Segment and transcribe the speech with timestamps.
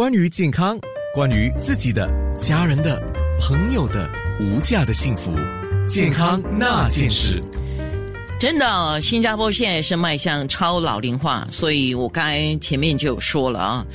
[0.00, 0.78] 关于健康，
[1.14, 2.98] 关于自己的、家人的、
[3.38, 5.30] 朋友的无价的幸福，
[5.86, 7.38] 健康那件事。
[8.38, 13.86] 真的，新加坡现在是迈向超老龄化，所以我刚才前面就说了啊，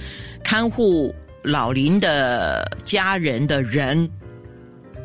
[0.44, 4.08] 看护老龄的家人的人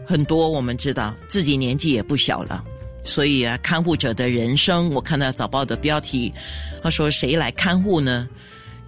[0.07, 2.63] 很多，我们知道自己年纪也不小了，
[3.05, 6.31] 所以啊，看护者的人生，我看到早报的标题，
[6.83, 8.29] 他说谁来看护呢？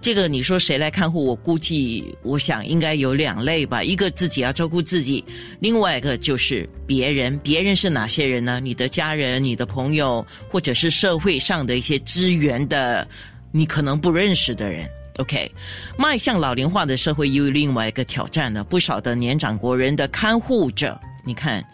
[0.03, 1.25] 这个你说谁来看护？
[1.27, 3.81] 我估计，我想应该有两类吧。
[3.81, 5.23] 一个自己要照顾自己，
[5.61, 7.39] 另外一个就是别人。
[7.39, 8.59] 别人是哪些人呢？
[8.59, 13.07] 你的家人、你的朋友，或者是社会上的一些资源的，
[13.53, 14.85] 你可能不认识的人。
[15.19, 15.49] OK，
[15.97, 18.61] 迈向老龄化的社会又有另外一个挑战呢。
[18.61, 21.65] 不少的年长国人的看护者，你看。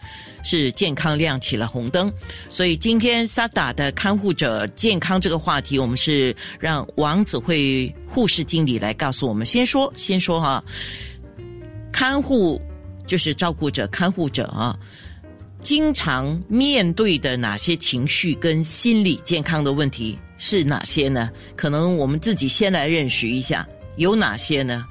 [0.42, 2.12] 是健康亮起了红灯，
[2.48, 9.46] 所以今天萨达的看护者健康这个话题，我们是让王子慧护士经理来告诉我们。
[9.46, 10.64] 先说，先说哈，
[11.92, 12.60] 看护
[13.06, 14.78] 就是照顾者、看护者啊，
[15.62, 21.30] 经常面对的哪些情绪跟心理健康的问题是哪些呢？
[21.54, 24.86] 可能我们自己先来认识一下，有哪些呢？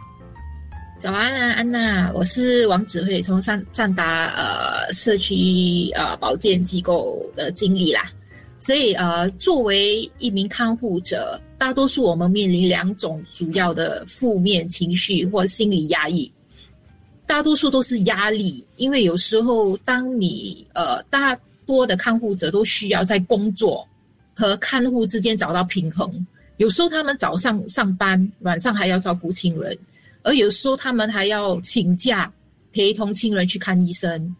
[0.99, 8.11] 早安啊，安娜，我是王子慧，从上上达呃社区呃保健机构的经理啦。
[8.59, 16.29] 所以呃，作为一名看护者，大多数我们面临两种主要的负面情绪或心理压抑。
[17.25, 21.33] 大多数都是压力，因为有时候当你呃大
[21.65, 23.87] 多的看护者都需要在工作
[24.35, 26.27] 和看护之间找到平衡，
[26.57, 29.77] 有时候他们早上上班，晚上还要照顾亲人。
[30.23, 32.31] 而有时候他们还要请假
[32.71, 34.35] 陪同亲人去看医生，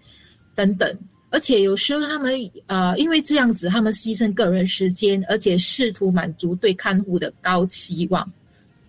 [0.55, 0.97] 等等。
[1.31, 2.33] 而且有时候他们
[2.65, 8.27] 呃，因为这样子，他们牺牲个人时间，而且试图满足对看护的高期望，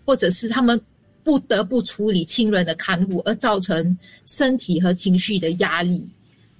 [0.06, 0.80] 或者是他们
[1.22, 6.08] 不得不处理亲人的看护，而造成身体和情绪的压力。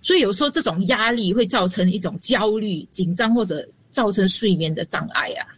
[0.03, 5.49] 所以有时候这种压力会造成一种焦虑、紧张，或者造成睡眠的障碍啊。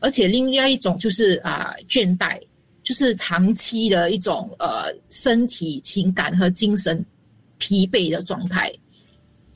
[0.00, 2.38] 而且另外一种就是啊，倦怠。
[2.86, 7.04] 就是长期的一种呃身体、情感和精神
[7.58, 8.72] 疲惫的状态，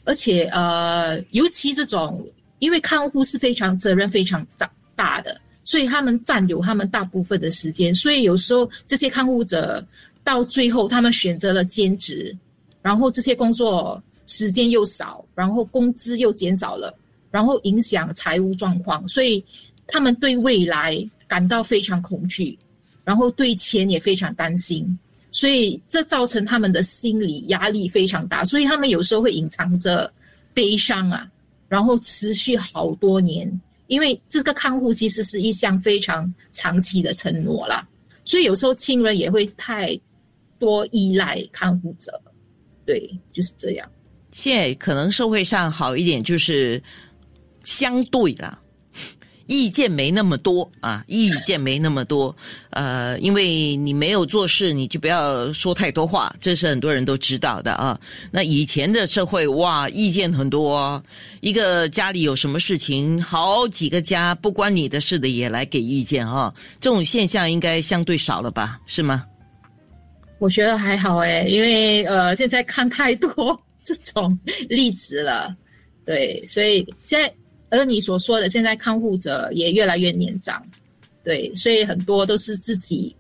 [0.02, 2.26] 而且呃，尤其这种，
[2.58, 9.86] 因为看护是非常责任非常大大的，所以他们占有他们大部分的时间，所以有时候这些看护者
[10.24, 12.36] 到最后，他们选择了兼职，
[12.82, 16.92] 然后这些工作时间又少，然后工资又减少了，
[17.30, 19.44] 然后影响财务状况，所以
[19.86, 22.58] 他们对未来感到非常恐惧。
[23.10, 24.86] 然后对钱也非常担心，
[25.32, 30.08] 所以这造成他们的心理压力非常大，所以他们有时候会隐藏着
[30.54, 31.28] 悲伤啊，
[31.66, 37.84] 然后持续好多年，因为这个看护其实是一项非常长期的承诺啦，
[38.24, 39.98] 所以有时候亲人也会太
[40.60, 42.12] 多依赖看护者，
[42.86, 43.90] 对，就是这样。
[44.30, 46.80] 现在可能社会上好一点，就是
[47.64, 48.56] 相对啦。
[49.50, 52.34] 意见没那么多啊，意见没那么多，
[52.70, 57.98] 呃，因为你没有做事，你就不要说太多话，这是很多人都知道的啊。
[58.30, 61.02] 那以前的社会哇，意见很多，
[61.40, 68.78] 一个家里有什么事情，好几个家不关你的事的也来给意见啊，这种现象应该相对少了吧？
[68.86, 69.24] 是吗？
[70.38, 74.38] 我觉得还好哎，因为呃，现在看太多这种
[74.68, 75.52] 例子了，
[76.06, 77.34] 对，所以现在。
[77.70, 80.60] 而你所说的，现在看护者也越来越年长，
[81.22, 83.14] 对，所以很多都是自己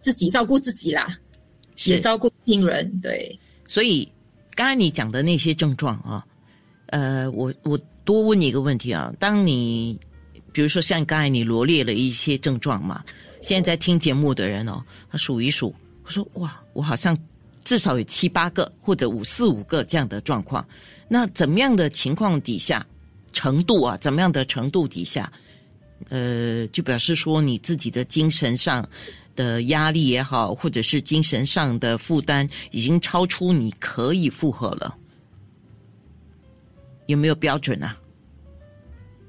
[0.00, 1.18] 自己照顾自己啦，
[1.84, 3.38] 也照顾病人，对。
[3.68, 4.10] 所以
[4.54, 6.24] 刚才你讲的那些症状啊，
[6.86, 9.98] 呃，我我多问你一个问题啊，当你
[10.52, 13.04] 比如说像刚才你罗列了一些症状嘛，
[13.42, 15.74] 现在听节目的人哦，他数一数，
[16.04, 17.16] 我说哇，我好像
[17.62, 20.66] 至少有七八个或者五四五个这样的状况，
[21.08, 22.86] 那怎么样的情况底下？
[23.32, 25.32] 程度啊，怎么样的程度底下，
[26.08, 28.86] 呃，就表示说你自己的精神上
[29.34, 34.94] 的压力也好，或者是精神上的负担已经超出你可以负荷了，
[37.06, 37.98] 有没有标准啊？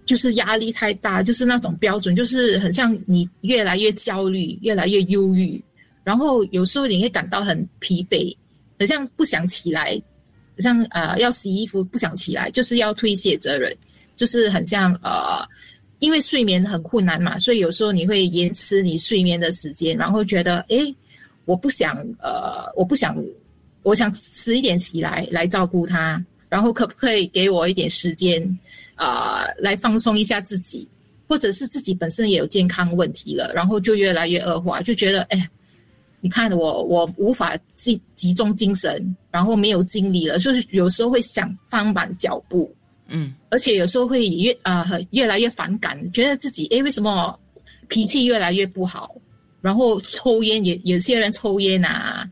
[0.06, 5.64] 就是压力太大，就是那种标准，就是很像你越来越焦虑，越来越忧郁，
[6.04, 8.36] 然后有时候你会感到很疲惫，
[8.78, 9.98] 很像不想起来，
[10.58, 13.74] 像呃要洗衣服不想起来，就是要推卸责任。
[14.16, 15.46] 就是很像呃，
[16.00, 20.78] 因为睡眠很困难嘛，所以有时候你会延迟你睡眠的时间，然后觉得哎，
[21.46, 23.16] 我不想呃，我不想，
[23.84, 28.60] 我想迟一点起来来照顾他，然后可不可以给我一点时间
[28.96, 30.88] 啊，来放松一下自己，
[31.28, 35.50] 或者是自己本身也有健康问题了，然后就越来越恶化，就觉得哎，
[36.22, 42.74] 你看我我无法集集中精神，然后没有精力了，就是有时候会想放慢脚步，
[43.08, 47.38] 嗯，而且有时候会越啊、很越来越反感，觉得自己诶为什么
[47.88, 49.16] 脾气越来越不好，
[49.62, 52.28] 然后抽烟也有些人抽烟啊，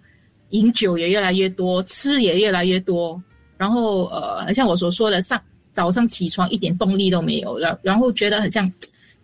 [0.49, 3.21] 饮酒也越来越多，吃也越来越多，
[3.57, 5.39] 然后呃，像我所说的上
[5.73, 8.71] 早上起床一点动力都没有了，然后觉得很像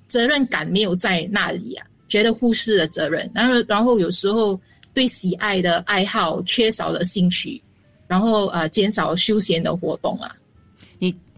[0.07, 4.59] 责任感没有在那里啊，觉得忽视了责任，然后然后有时候
[4.93, 7.61] 对喜爱的爱好缺少了兴趣，
[8.07, 10.35] 然后呃减少休闲的活动啊。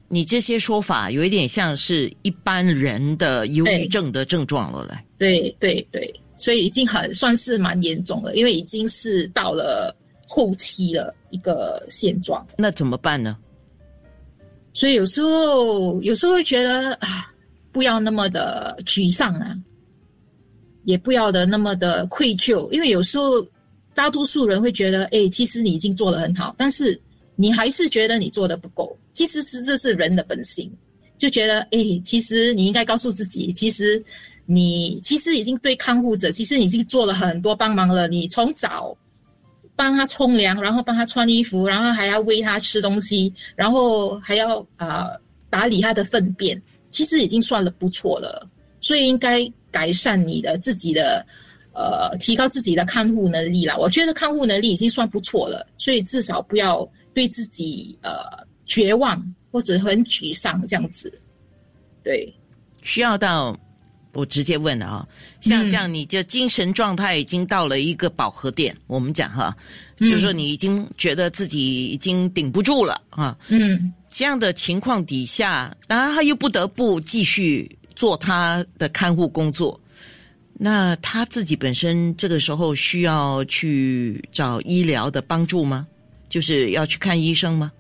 [0.10, 4.98] 你你这些说法有一点像是一般人的忧郁症的症状了嘞。
[5.18, 9.96] 对对对，所以已经很算是蛮严重了，因为已经是到了
[10.28, 12.46] 后期了一个现状。
[12.58, 13.38] 那怎么办呢？
[14.74, 17.32] 所以有时候有时候会觉得啊，
[17.72, 19.56] 不要那么的沮丧啊，
[20.84, 23.42] 也不要的那么的愧疚，因为有时候
[23.94, 27.00] 大多数人会觉得，哎，其实你已经做得很好，但是
[27.38, 28.98] 你还是觉得你做的不够。
[29.14, 30.72] 其实是这是人的本性，
[31.18, 34.04] 就觉得，哎，其实你应该告诉自己，其实
[34.46, 38.08] 你其实已经对看护者，其实已经做了很多帮忙了。
[38.08, 38.96] 你从早
[39.76, 45.08] 帮他冲凉，然后帮他穿衣服，然后还要喂他吃东西，然后还要啊、
[45.50, 48.50] 打理他的粪便，其实已经算了不错了。
[48.82, 51.26] 所以应该改善你的自己的
[51.74, 53.76] 呃，提高自己的看护能力啦。
[53.78, 58.12] 我觉得看护能力已经算不错了，所以至少不要对自己呃
[58.70, 59.22] 绝望
[59.52, 61.12] 或者很沮丧这样子。
[62.02, 62.34] 对，
[62.82, 63.60] 需要到
[64.14, 65.08] 我直接问了啊，
[65.42, 69.54] 像这样，你就精神状态已经到了一个饱和点，我们讲哈，
[69.98, 73.38] 就是说你已经觉得自己已经顶不住了啊。
[73.50, 73.92] 嗯。
[74.12, 79.80] 这样的情况底下，当然他又不得不继续做他的看护工作。
[80.62, 85.86] 那他自己本身这个时候需要去找医疗的帮助吗？
[86.28, 87.72] 就是要去看医生吗？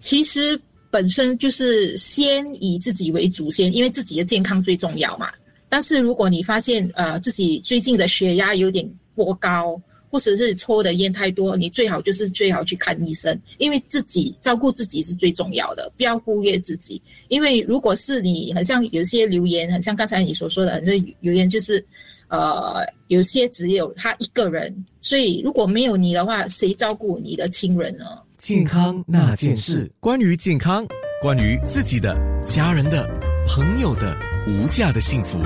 [0.00, 0.60] 其实
[0.90, 5.30] 本身就是先以自己为主先，因为自己的健康最重要嘛。
[5.68, 9.80] 但是如果你发现呃自己最近的血压有点过高，
[10.10, 17.00] 或者是抽的烟太多，你最好就是最好去看医生，因为自己照顾自己是最重要的，不要忽略自己。
[17.28, 21.84] 因为如果是你，很像有些留言，很像刚才你所说的，很多留言就是，
[22.28, 28.06] 呃，有些只有他一个人，所以如果没有你的话，谁照顾你的亲人呢？
[28.38, 30.86] 健康那件事，关于健康，
[31.20, 33.04] 关于自己的、家人的、
[33.48, 35.40] 朋友的无价的幸福，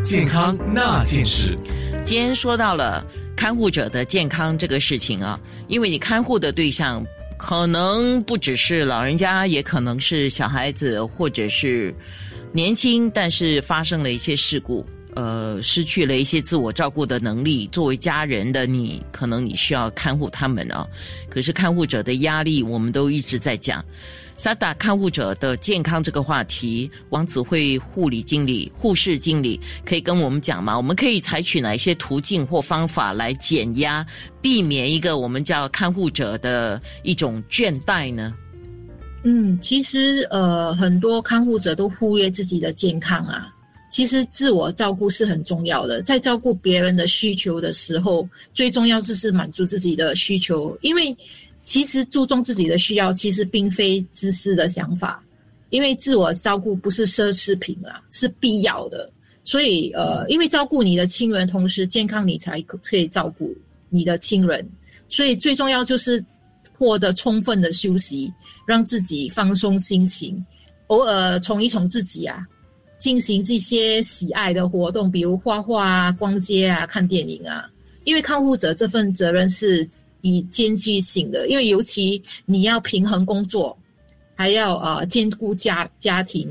[0.00, 1.58] 健康那件事。
[2.04, 3.04] 今天说到了
[3.36, 7.04] 看护者的健康这个事情啊，因为你看护的对象
[7.36, 11.92] 可能不只是老人家，也可能是小孩子，或者是
[12.52, 17.66] 年轻，但是发生了一些事故，呃，失去了一些自我照顾的能力。
[17.72, 20.86] 作为家人的你，可能你需要看护他们啊。
[21.28, 23.84] 可是看护者的压力，我们都一直在讲。
[24.36, 30.76] 萨达看护者的健康这个话题，王子会护理经理、护士经理可以跟我们讲吗？
[30.76, 34.06] 我们可以采取哪一些途径或方法来减压，
[34.42, 38.34] 避免一个我们叫看护者的一种倦怠呢？
[39.24, 43.50] 嗯，其实呃，很多看护者都忽略自己的健康啊。
[43.88, 50.76] 其实自我照顾是很重要的，在照顾别人的需求的时候，最重要就是满足自己的需求。
[50.82, 51.16] 因为
[51.64, 55.22] 其实注重自己的需要，其实并非自私的想法。
[55.70, 59.10] 因为自我照顾不是奢侈品啊，是必要的。
[59.44, 63.54] 所以呃，因为照顾你的亲人，同时健康，你才可可以照顾
[63.88, 64.68] 你的亲人。
[65.08, 66.24] 所以最重要就是
[66.76, 68.32] 获得充分的休息，
[68.66, 70.44] 让自己放松心情，
[70.88, 72.44] 偶尔宠一宠自己啊，
[73.06, 77.70] 进行这些喜爱的活动，比如画画啊、逛街啊、看电影啊。
[78.02, 79.88] 因为看护者这份责任是
[80.22, 83.78] 以兼具性的，因为尤其你要平衡工作，
[84.34, 86.50] 还要呃兼顾家家庭，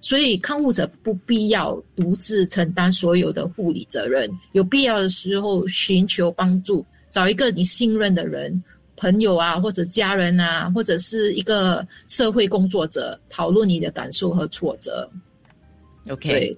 [0.00, 8.62] 所以看护者不必要独自承担所有的护理责任，有必要的时候寻求帮助，找一个你信任的人。
[8.98, 15.10] 朋友啊，或者家人啊，或者是一个社会工作者，讨论你的感受和挫折。
[16.08, 16.56] OK，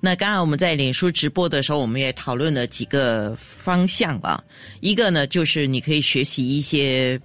[0.00, 4.42] 那刚刚我们在脸书直播的时候，我们也讨论了几个方向啊。
[4.80, 7.20] 一个呢，就是你可以学习一些，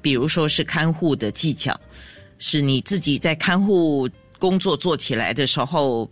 [0.00, 1.78] 比如说是看护的技巧，
[2.38, 4.08] 是你自己在看护
[4.38, 6.10] 工作做起来的时候，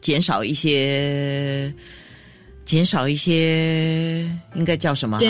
[0.00, 1.72] 减少一些，
[2.64, 4.22] 减少一些，
[4.54, 5.20] 应该叫什么、啊？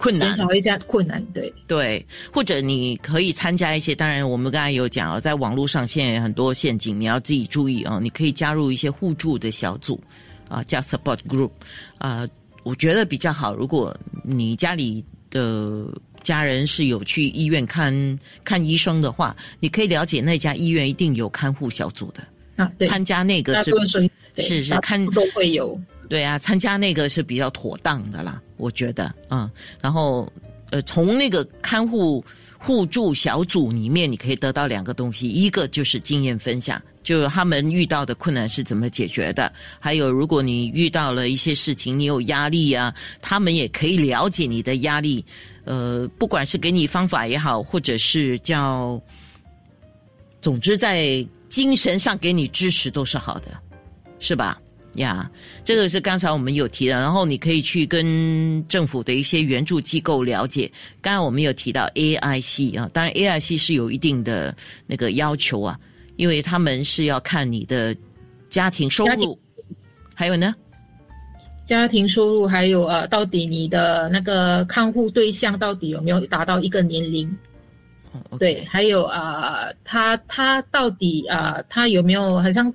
[0.00, 1.22] 困难减少一下困难？
[1.26, 8.00] 对，对，或者你可以参加一些，当然我们刚才有讲哦，在网络上现在有很多陷阱，你要自己注意哦。
[8.02, 10.02] 你可以加入一些互助的小组
[10.48, 11.50] 啊，叫 support group
[11.98, 12.26] 啊。
[12.62, 13.54] 我觉得比较好。
[13.54, 15.86] 如果你家里的
[16.22, 22.26] 家人是有去医院看看医生的话，你可以了解那家医院一定有看护小组的。
[22.56, 23.72] 啊，对，参加那个是
[24.36, 25.78] 是是看都会有。
[26.10, 29.48] 对啊，参加那个是比较妥当的啦，我觉得，嗯，
[29.80, 30.28] 然后
[30.70, 32.22] 呃，从那个看护
[32.58, 45.24] 互助小组里面，你可以得到两个东西，一个就是经验分享，就他们遇到的困难是怎么解决的，还有如果你遇到了一些事情，你有压力啊，他们也可以了解你的压力，
[45.64, 49.00] 呃，不管是给你方法也好，或者是叫，
[50.40, 53.46] 总之在精神上给你支持都是好的，
[54.18, 54.60] 是吧？
[54.96, 55.30] 呀
[55.64, 60.70] 这个是刚才我们有提的，然后你可以去跟政府的一些援助机构了解。
[61.00, 64.54] 刚才我们有提到 AIC 啊，当然 AIC 是有一定的
[64.86, 65.78] 那个要求啊，
[66.16, 67.96] 因为他们是要看你的
[68.48, 69.38] 家庭收入，
[70.14, 70.52] 还有呢，
[71.64, 77.32] 家庭收入还有呃，到底你的那个看护对象到底有没有达到一个年龄？
[78.40, 82.72] 对，还有呃，他他到底呃，他有没有好像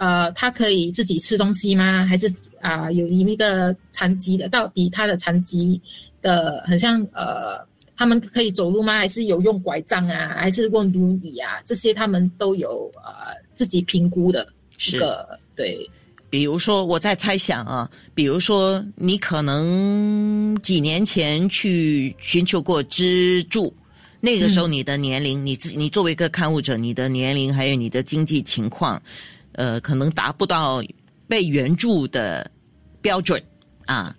[0.00, 2.06] 呃，他可以自己吃东西吗？
[2.06, 4.48] 还是啊、有一个残疾的？
[4.48, 5.78] 到底他的残疾
[6.22, 7.60] 的很像呃，
[7.98, 8.96] 他们可以走路吗？
[8.96, 10.34] 还是有用拐杖啊？
[10.38, 11.60] 还是用轮椅啊？
[11.66, 14.42] 这些他们都有呃自己评估的
[14.78, 14.98] 一是。
[14.98, 15.88] 个对。
[16.30, 23.74] 比如说，我在猜想啊，比如说你可能几年前去寻求过资助，
[24.20, 29.02] 那个时候你的年龄，你自你作为一个看护者，你的年龄还有你的经济情况，
[29.60, 30.82] 呃，可能达不到
[31.28, 32.50] 被援助的
[33.02, 33.42] 标准
[33.84, 34.16] 啊。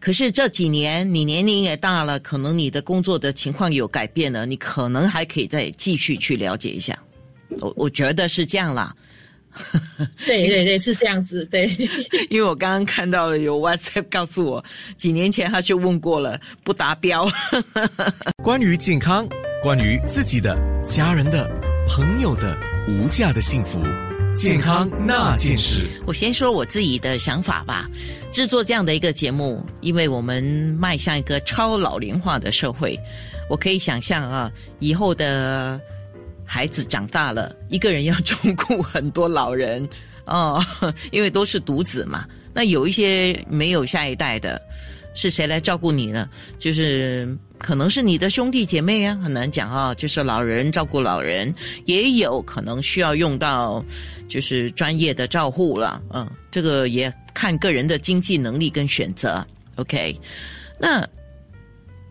[0.00, 6.98] 可是这几年你年龄也大了，可能你的工作的情况有改变了，你可能还可以再继续去了解一下。
[7.60, 8.92] 我我觉得是这样啦。
[10.26, 11.68] 对对 对，是这样子，对，
[12.28, 14.64] 因为我刚刚看到了有 WhatsApp 告诉我，
[14.96, 17.30] 几年前他就问过了，不达标。
[18.42, 19.28] 关于健康，
[19.62, 21.48] 关于自己的、家人的、
[21.86, 23.80] 朋友的无价的幸福，
[24.40, 25.86] 健康那件事。
[26.06, 27.86] 我先说我自己的想法吧。
[28.32, 30.42] 制作这样的一个节目，因为我们
[30.80, 32.98] 迈向一个超老龄化的社会，
[33.50, 35.78] 我可以想象啊，以后的
[36.42, 39.86] 孩子长大了，一个人要照顾很多老人
[40.24, 40.64] 哦，
[41.12, 42.24] 因为都是独子嘛。
[42.54, 44.58] 那有一些没有下一代的，
[45.14, 46.26] 是谁来照顾你呢？
[46.58, 49.94] 就是可能是你的兄弟姐妹啊，很难讲啊。
[49.94, 53.84] 就是老人照顾老人，也有可能需要用到
[54.28, 56.02] 就是专业的照护了。
[56.12, 59.46] 嗯，这个也看个人的经济能力跟选择。
[59.76, 60.18] OK，
[60.78, 61.06] 那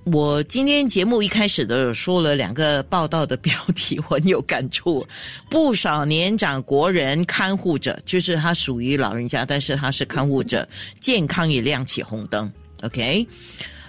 [0.06, 5.06] 我今天节目一开始的说了两个报道的标题，我很有感触。
[5.50, 10.68] 不少年长国人看护者，就是他属于老人家，但是他是看护者，
[11.02, 12.52] 健康也亮起红灯。
[12.82, 13.28] OK，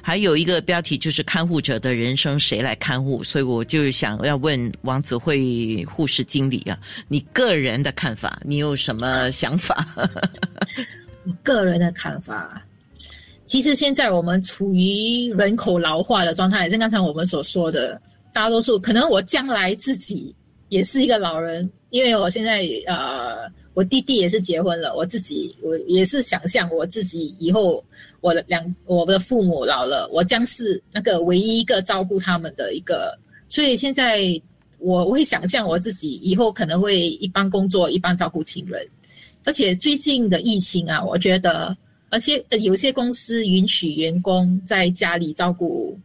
[0.02, 3.23] 还有一个标题就是看护者的人生谁来看护？
[3.23, 6.78] 所以我就想要问王子慧护士经理啊，
[7.09, 9.87] 你个人的看法，你有什么想法？
[11.25, 12.62] 我 个人的看法，
[13.47, 18.00] 其实现在我们处于人口老化的状态，也是刚才我们所说的，
[18.33, 20.35] 大多数可能我将来自己
[20.69, 27.82] 也是一个老人，因为我现在呃，我弟弟也是结婚了，我自己我也是想象我自己以后
[28.20, 33.18] 我的两我的父母老了，我将是那个唯一一个照顾他们的一个，
[33.49, 34.38] 所以现在
[34.80, 38.87] 我我会想象我自己以后可能会一般工作，一般照顾亲人。
[39.44, 41.75] 而且最近的疫情啊，我觉得，
[42.10, 45.99] 而且有些公司允许员工在家里照顾，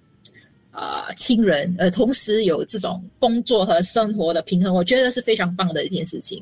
[0.72, 6.42] 呃亲人，呃同时有这种工作和生活的平衡，我觉得是非常棒的一件事情。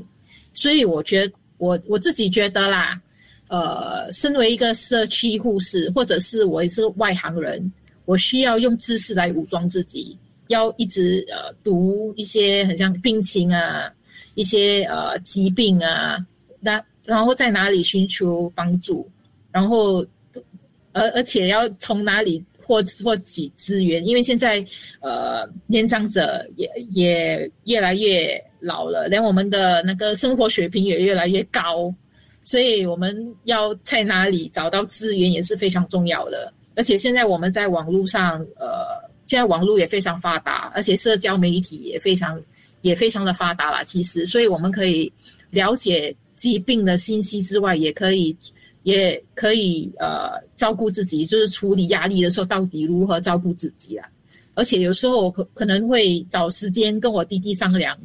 [0.53, 3.01] 所以我觉得我我自己觉得啦，
[3.47, 7.71] 呃，身为一个社区护士，或者是我也是外行人，
[8.05, 10.17] 我需要用知识来武装自己，
[10.47, 13.91] 要一直呃读一些很像病情啊，
[14.35, 16.17] 一些呃疾病啊。
[16.59, 19.09] 那然后在哪里寻求帮助，
[19.51, 20.05] 然后
[20.93, 24.65] 而而且要从哪里获获取资源，因为现在
[25.01, 31.93] 呃年长者也也越来越老了，连我们的那个生活水平也越来越高，
[32.43, 36.51] 所以我们要在哪里找到资源也是非常重要的。
[36.75, 38.85] 而且现在我们在网络上，呃，
[39.27, 42.41] 现在网络也非常发达，而且社交媒体也非常
[42.81, 43.83] 也非常的发达了。
[43.85, 45.11] 其实，所以我们可以
[45.49, 46.15] 了解。
[46.35, 48.35] 疾病的信息之外，也可以，
[48.83, 54.07] 也可以呃照顾自己，就是处理压力的时候，到底如何照顾自己啊？
[54.55, 57.97] 而且有时候我可可能会找时间跟我弟弟商量，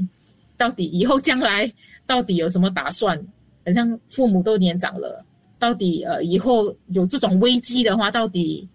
[0.57, 1.71] 到底以后将来
[2.07, 3.19] 到底有什么打算？
[3.67, 5.23] 好像父母都年长了，
[5.59, 8.67] 到底呃以后有这种危机的话，到底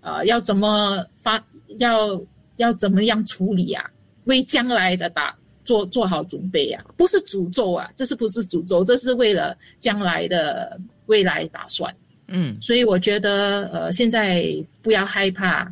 [0.00, 1.40] 呃要怎么发
[1.78, 2.20] 要
[2.56, 3.88] 要怎么样处理啊？
[4.24, 6.84] 为将来的打做做好准备啊！
[6.96, 8.84] 不是诅咒啊，这是不是诅咒？
[8.84, 11.94] 这是为了将来的未来打算。
[12.28, 14.46] 嗯，所以我觉得呃现在
[14.80, 15.70] 不要害怕，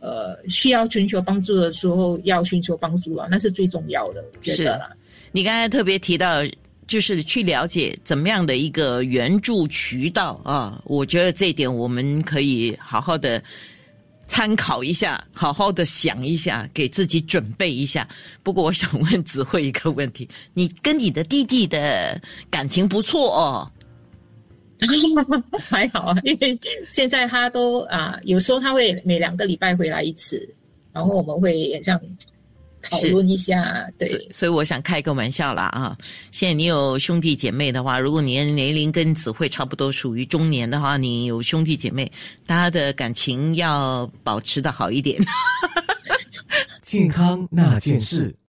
[0.00, 4.24] 呃需要寻求帮助的时候要寻求帮助啊，那是最重要的。
[4.42, 4.90] 觉是得啦。
[5.32, 6.42] 你刚才特别提到，
[6.86, 13.42] 就是去了解怎么样的一个援助渠道啊，我觉得这一点我们可以好好的
[14.26, 18.08] 参考一下，好好的想一下，给自己准备一下。
[18.42, 23.70] 不过，我想问子慧一个问题：你跟你的弟弟的感情不错哦？
[25.60, 26.58] 还好啊，因为
[26.90, 30.46] 现在他都啊，有时候他会每两个礼拜回来一次，
[30.92, 32.00] 然后我们会这样
[32.90, 33.86] 讨论一下。
[33.98, 35.96] 所对，所以我想开个玩笑啦啊！
[36.30, 42.10] 现在你有兄弟姐妹的话，如果你的年龄跟子慧差不多，属于中年的话，你有兄弟姐妹，
[42.46, 45.22] 大家的感情要保持的好一点。
[46.82, 48.34] 健康那件事。